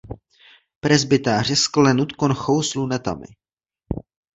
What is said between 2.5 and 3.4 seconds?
s lunetami.